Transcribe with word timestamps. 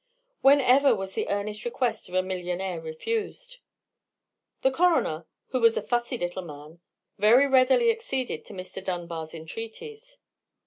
When 0.41 0.61
ever 0.61 0.95
was 0.95 1.13
the 1.13 1.27
earnest 1.29 1.63
request 1.63 2.09
of 2.09 2.15
a 2.15 2.23
millionaire 2.23 2.81
refused? 2.81 3.59
The 4.63 4.71
coroner, 4.71 5.27
who 5.49 5.59
was 5.59 5.77
a 5.77 5.81
fussy 5.83 6.17
little 6.17 6.41
man, 6.41 6.79
very 7.19 7.45
readily 7.45 7.91
acceded 7.91 8.43
to 8.45 8.53
Mr. 8.53 8.83
Dunbar's 8.83 9.35
entreaties. 9.35 10.17